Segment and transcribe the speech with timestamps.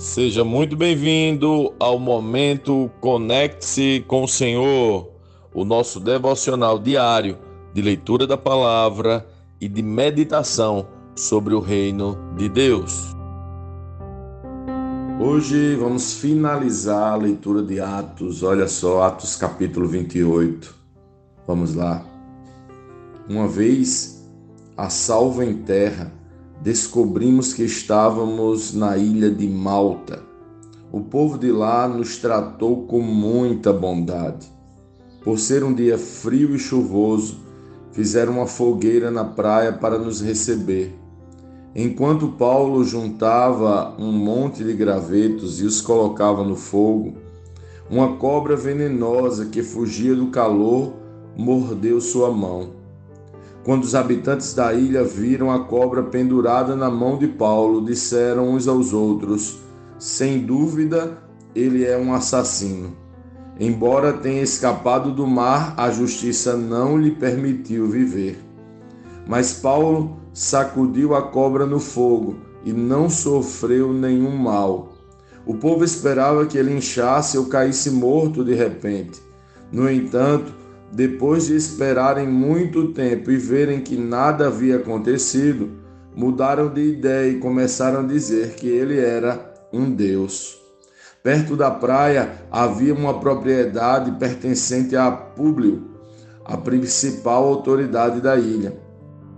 [0.00, 5.10] Seja muito bem-vindo ao momento Conecte-se com o Senhor,
[5.52, 7.36] o nosso devocional diário
[7.74, 9.28] de leitura da palavra
[9.60, 13.14] e de meditação sobre o reino de Deus.
[15.20, 20.74] Hoje vamos finalizar a leitura de Atos, olha só, Atos capítulo 28.
[21.46, 22.02] Vamos lá.
[23.28, 24.26] Uma vez
[24.78, 26.10] a salvo em terra,
[26.60, 30.22] descobrimos que estávamos na ilha de Malta.
[30.92, 34.46] O povo de lá nos tratou com muita bondade.
[35.24, 37.38] Por ser um dia frio e chuvoso,
[37.92, 40.94] fizeram uma fogueira na praia para nos receber.
[41.74, 47.14] Enquanto Paulo juntava um monte de gravetos e os colocava no fogo,
[47.88, 50.92] uma cobra venenosa que fugia do calor
[51.36, 52.79] mordeu sua mão.
[53.70, 58.66] Quando os habitantes da ilha viram a cobra pendurada na mão de Paulo, disseram uns
[58.66, 59.60] aos outros:
[59.96, 61.18] Sem dúvida,
[61.54, 62.96] ele é um assassino.
[63.60, 68.44] Embora tenha escapado do mar, a justiça não lhe permitiu viver.
[69.24, 74.94] Mas Paulo sacudiu a cobra no fogo e não sofreu nenhum mal.
[75.46, 79.22] O povo esperava que ele inchasse ou caísse morto de repente.
[79.70, 80.52] No entanto,
[80.92, 85.70] depois de esperarem muito tempo e verem que nada havia acontecido,
[86.14, 90.58] mudaram de ideia e começaram a dizer que ele era um deus.
[91.22, 95.82] Perto da praia havia uma propriedade pertencente a Públio,
[96.44, 98.76] a principal autoridade da ilha.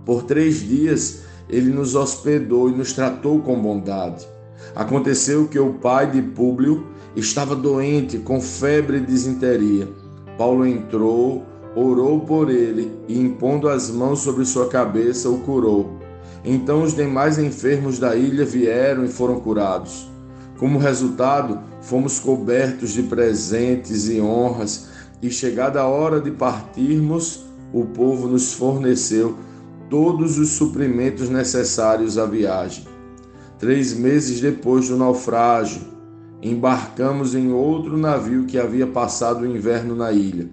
[0.05, 4.27] Por três dias ele nos hospedou e nos tratou com bondade.
[4.75, 10.02] Aconteceu que o pai de Públio estava doente com febre e desinteria.
[10.37, 11.43] Paulo entrou,
[11.75, 15.97] orou por ele e, impondo as mãos sobre sua cabeça, o curou.
[16.43, 20.09] Então os demais enfermos da ilha vieram e foram curados.
[20.57, 24.87] Como resultado, fomos cobertos de presentes e honras,
[25.21, 29.37] e chegada a hora de partirmos, o povo nos forneceu
[29.89, 32.85] todos os suprimentos necessários à viagem.
[33.57, 35.81] Três meses depois do naufrágio,
[36.43, 40.49] embarcamos em outro navio que havia passado o inverno na ilha.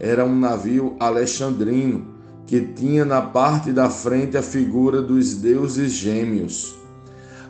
[0.00, 2.14] Era um navio alexandrino
[2.46, 6.74] que tinha na parte da frente a figura dos deuses gêmeos.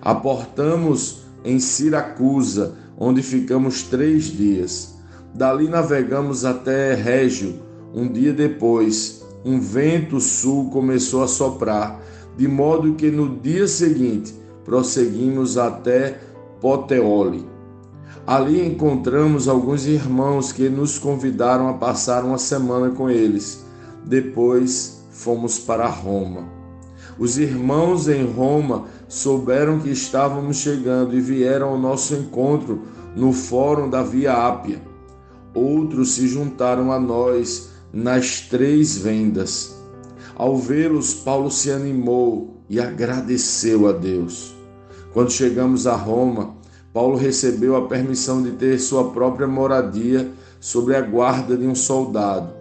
[0.02, 4.96] Aportamos em Siracusa, onde ficamos três dias.
[5.32, 7.60] Dali navegamos até Régio.
[7.94, 12.02] Um dia depois, um vento sul começou a soprar,
[12.36, 14.34] de modo que no dia seguinte
[14.64, 16.18] prosseguimos até
[16.60, 17.57] Poteoli.
[18.28, 23.64] Ali encontramos alguns irmãos que nos convidaram a passar uma semana com eles.
[24.04, 26.46] Depois fomos para Roma.
[27.18, 32.82] Os irmãos em Roma souberam que estávamos chegando e vieram ao nosso encontro
[33.16, 34.82] no fórum da Via Ápia.
[35.54, 39.74] Outros se juntaram a nós nas três vendas.
[40.36, 44.54] Ao vê-los, Paulo se animou e agradeceu a Deus.
[45.14, 46.57] Quando chegamos a Roma,
[46.92, 52.54] Paulo recebeu a permissão de ter sua própria moradia sob a guarda de um soldado.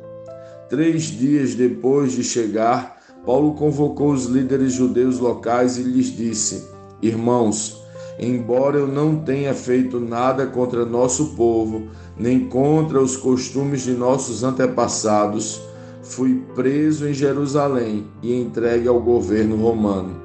[0.69, 6.67] Três dias depois de chegar, Paulo convocou os líderes judeus locais e lhes disse:
[7.01, 7.81] Irmãos,
[8.19, 11.87] embora eu não tenha feito nada contra nosso povo,
[12.17, 15.61] nem contra os costumes de nossos antepassados,
[16.01, 20.17] fui preso em Jerusalém e entregue ao governo romano.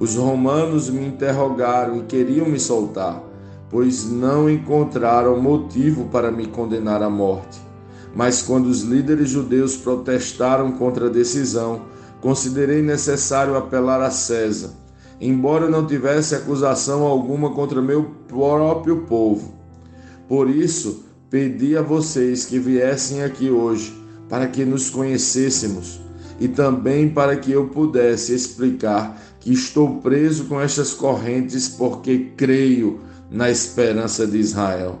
[0.00, 3.27] Os romanos me interrogaram e queriam me soltar
[3.70, 7.60] pois não encontraram motivo para me condenar à morte.
[8.14, 11.82] Mas quando os líderes judeus protestaram contra a decisão,
[12.20, 14.70] considerei necessário apelar a César,
[15.20, 19.54] embora não tivesse acusação alguma contra meu próprio povo.
[20.26, 23.94] Por isso, pedi a vocês que viessem aqui hoje,
[24.28, 26.00] para que nos conhecêssemos
[26.40, 33.00] e também para que eu pudesse explicar que estou preso com estas correntes porque creio
[33.30, 35.00] na esperança de Israel.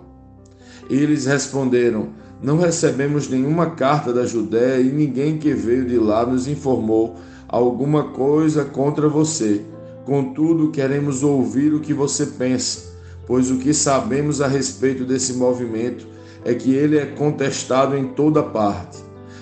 [0.88, 2.08] Eles responderam:
[2.42, 7.16] Não recebemos nenhuma carta da Judéia e ninguém que veio de lá nos informou
[7.48, 9.62] alguma coisa contra você.
[10.04, 12.94] Contudo, queremos ouvir o que você pensa,
[13.26, 16.06] pois o que sabemos a respeito desse movimento
[16.44, 18.98] é que ele é contestado em toda parte.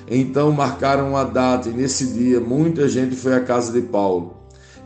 [0.08, 4.36] Então marcaram a data e nesse dia muita gente foi à casa de Paulo.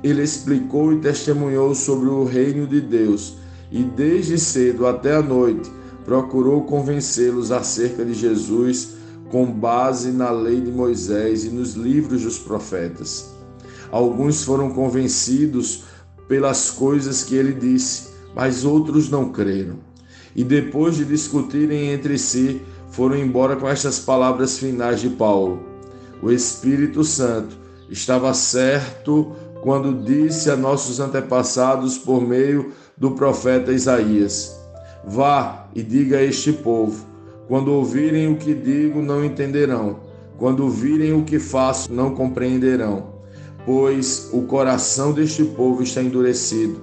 [0.03, 3.39] Ele explicou e testemunhou sobre o reino de Deus
[3.70, 5.70] e desde cedo até a noite
[6.05, 8.94] procurou convencê-los acerca de Jesus
[9.31, 13.31] com base na lei de Moisés e nos livros dos profetas.
[13.90, 15.84] Alguns foram convencidos
[16.26, 19.76] pelas coisas que ele disse, mas outros não creram.
[20.34, 25.61] E depois de discutirem entre si, foram embora com estas palavras finais de Paulo.
[26.22, 27.56] O Espírito Santo
[27.88, 29.32] estava certo
[29.62, 34.61] quando disse a nossos antepassados por meio do profeta Isaías:
[35.05, 37.06] Vá e diga a este povo:
[37.49, 39.97] quando ouvirem o que digo, não entenderão,
[40.37, 43.14] quando virem o que faço, não compreenderão,
[43.64, 46.79] pois o coração deste povo está endurecido.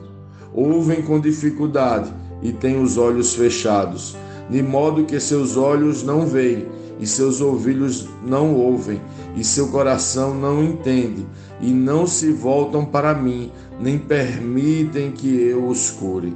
[0.54, 2.12] Ouvem com dificuldade
[2.42, 4.18] e têm os olhos fechados,
[4.50, 6.66] de modo que seus olhos não veem
[7.00, 9.02] e seus ouvidos não ouvem,
[9.36, 11.26] e seu coração não entende,
[11.62, 16.36] e não se voltam para mim, nem permitem que eu os cure.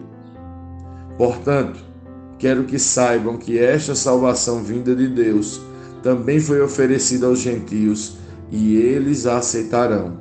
[1.17, 1.79] Portanto,
[2.37, 5.61] quero que saibam que esta salvação vinda de Deus
[6.03, 8.17] também foi oferecida aos gentios,
[8.51, 10.19] e eles a aceitarão.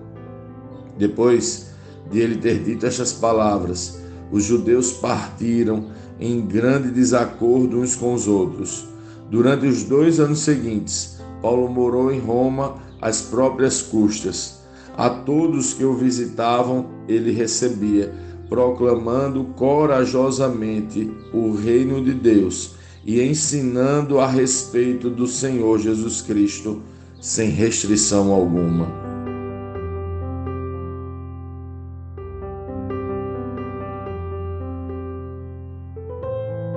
[0.96, 1.70] Depois
[2.10, 3.98] de ele ter dito estas palavras,
[4.30, 5.86] os judeus partiram
[6.20, 8.90] em grande desacordo uns com os outros
[9.30, 14.58] Durante os dois anos seguintes, Paulo morou em Roma às próprias custas.
[14.96, 18.12] A todos que o visitavam, ele recebia,
[18.48, 22.74] proclamando corajosamente o reino de Deus
[23.04, 26.82] e ensinando a respeito do Senhor Jesus Cristo,
[27.20, 28.88] sem restrição alguma.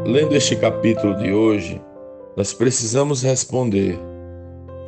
[0.05, 1.81] Lendo este capítulo de hoje,
[2.35, 3.97] nós precisamos responder: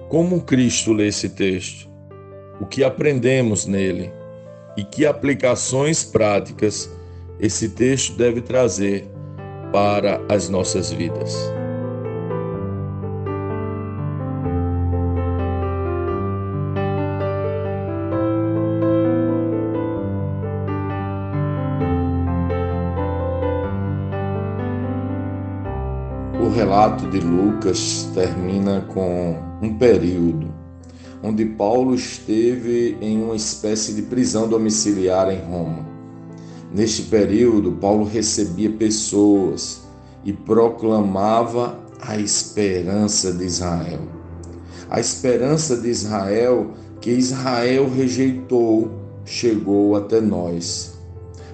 [0.10, 1.90] como Cristo lê esse texto?
[2.60, 4.12] O que aprendemos nele?
[4.78, 6.90] E que aplicações práticas
[7.40, 9.08] esse texto deve trazer
[9.72, 11.36] para as nossas vidas?
[26.86, 30.54] Relato de Lucas termina com um período
[31.24, 35.84] onde Paulo esteve em uma espécie de prisão domiciliar em Roma.
[36.72, 39.82] Neste período, Paulo recebia pessoas
[40.24, 44.02] e proclamava a esperança de Israel.
[44.88, 46.72] A esperança de Israel
[47.02, 48.92] que Israel rejeitou
[49.26, 50.94] chegou até nós.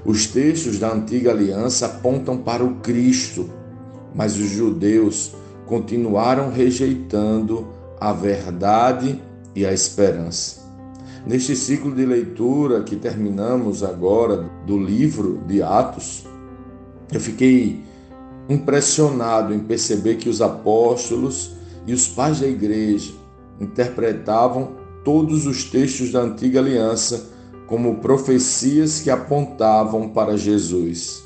[0.03, 3.60] Os textos da antiga aliança apontam para o Cristo
[4.13, 5.33] mas os judeus
[5.65, 7.67] continuaram rejeitando
[7.99, 9.21] a verdade
[9.55, 10.61] e a esperança.
[11.25, 16.25] Neste ciclo de leitura que terminamos agora do livro de Atos,
[17.11, 17.83] eu fiquei
[18.49, 21.51] impressionado em perceber que os apóstolos
[21.85, 23.13] e os pais da igreja
[23.59, 24.71] interpretavam
[25.03, 27.29] todos os textos da antiga aliança
[27.67, 31.23] como profecias que apontavam para Jesus.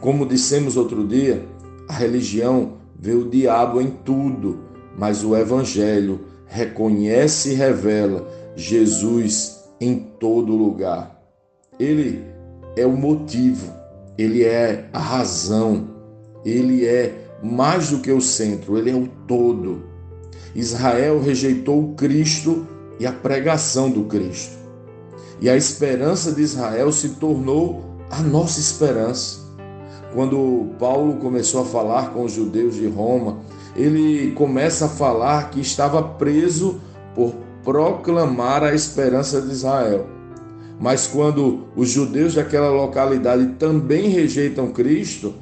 [0.00, 1.46] Como dissemos outro dia,
[1.88, 4.60] a religião vê o diabo em tudo,
[4.96, 11.20] mas o Evangelho reconhece e revela Jesus em todo lugar.
[11.78, 12.24] Ele
[12.76, 13.72] é o motivo,
[14.16, 15.88] ele é a razão,
[16.44, 19.84] ele é mais do que o centro, ele é o todo.
[20.54, 22.66] Israel rejeitou o Cristo
[22.98, 24.56] e a pregação do Cristo.
[25.40, 29.45] E a esperança de Israel se tornou a nossa esperança.
[30.16, 33.36] Quando Paulo começou a falar com os judeus de Roma,
[33.76, 36.80] ele começa a falar que estava preso
[37.14, 40.06] por proclamar a esperança de Israel.
[40.80, 45.34] Mas quando os judeus daquela localidade também rejeitam Cristo,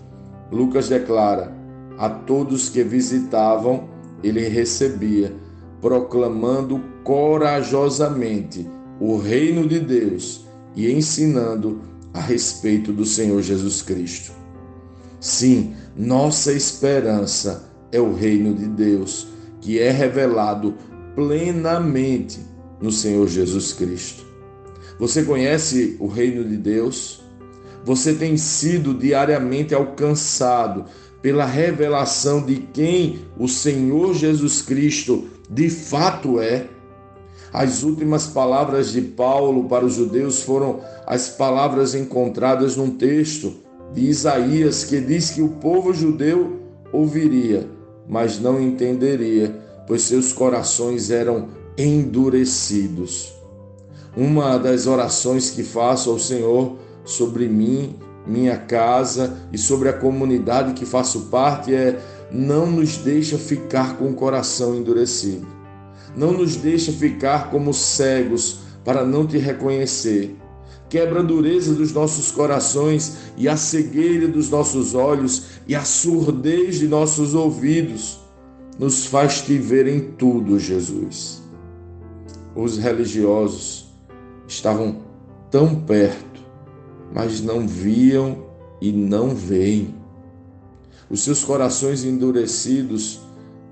[0.50, 1.52] Lucas declara:
[1.96, 3.84] a todos que visitavam,
[4.24, 5.36] ele recebia,
[5.80, 11.80] proclamando corajosamente o reino de Deus e ensinando
[12.12, 14.42] a respeito do Senhor Jesus Cristo.
[15.24, 19.26] Sim, nossa esperança é o reino de Deus,
[19.58, 20.74] que é revelado
[21.14, 22.40] plenamente
[22.78, 24.22] no Senhor Jesus Cristo.
[24.98, 27.22] Você conhece o reino de Deus?
[27.86, 30.84] Você tem sido diariamente alcançado
[31.22, 36.68] pela revelação de quem o Senhor Jesus Cristo de fato é?
[37.50, 43.63] As últimas palavras de Paulo para os judeus foram as palavras encontradas num texto
[43.94, 46.60] de Isaías, que diz que o povo judeu
[46.92, 47.68] ouviria,
[48.08, 49.54] mas não entenderia,
[49.86, 51.48] pois seus corações eram
[51.78, 53.32] endurecidos.
[54.16, 57.96] Uma das orações que faço ao Senhor sobre mim,
[58.26, 62.00] minha casa e sobre a comunidade que faço parte é:
[62.32, 65.46] não nos deixa ficar com o coração endurecido.
[66.16, 70.36] Não nos deixa ficar como cegos para não te reconhecer
[70.94, 76.78] quebra a dureza dos nossos corações e a cegueira dos nossos olhos e a surdez
[76.78, 78.20] de nossos ouvidos.
[78.78, 81.42] Nos faz te ver em tudo, Jesus.
[82.54, 83.86] Os religiosos
[84.46, 84.98] estavam
[85.50, 86.40] tão perto,
[87.12, 88.44] mas não viam
[88.80, 89.96] e não veem.
[91.10, 93.20] Os seus corações endurecidos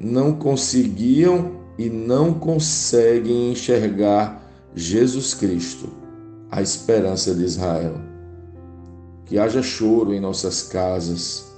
[0.00, 4.42] não conseguiam e não conseguem enxergar
[4.74, 6.01] Jesus Cristo,
[6.52, 7.94] a esperança de Israel.
[9.24, 11.50] Que haja choro em nossas casas,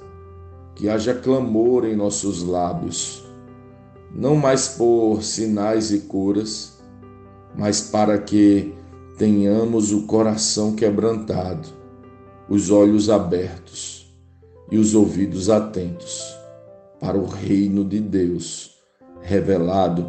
[0.76, 3.24] que haja clamor em nossos lábios,
[4.14, 6.78] não mais por sinais e curas,
[7.56, 8.72] mas para que
[9.18, 11.68] tenhamos o coração quebrantado,
[12.48, 14.16] os olhos abertos
[14.70, 16.22] e os ouvidos atentos
[17.00, 18.76] para o reino de Deus
[19.22, 20.08] revelado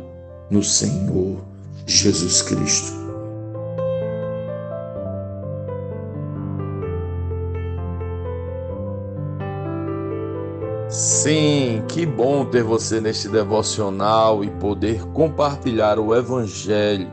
[0.52, 1.44] no Senhor
[1.88, 3.05] Jesus Cristo.
[10.96, 17.12] Sim, que bom ter você neste devocional e poder compartilhar o Evangelho.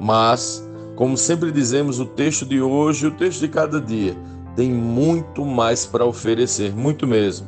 [0.00, 0.66] Mas,
[0.96, 4.16] como sempre dizemos, o texto de hoje, o texto de cada dia,
[4.56, 7.46] tem muito mais para oferecer, muito mesmo.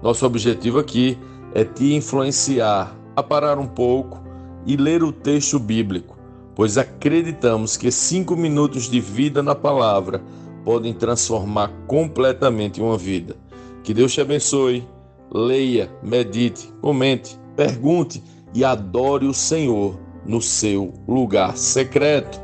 [0.00, 1.18] Nosso objetivo aqui
[1.56, 4.22] é te influenciar a parar um pouco
[4.64, 6.16] e ler o texto bíblico,
[6.54, 10.22] pois acreditamos que cinco minutos de vida na palavra
[10.64, 13.34] podem transformar completamente uma vida.
[13.82, 14.86] Que Deus te abençoe.
[15.32, 18.22] Leia, medite, comente, pergunte
[18.52, 22.40] e adore o Senhor no seu lugar secreto.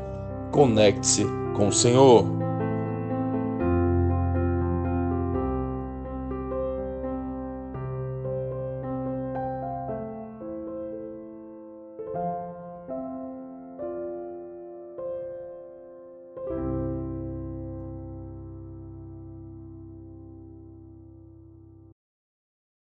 [0.51, 1.25] Conecte-se
[1.55, 2.36] com o Senhor.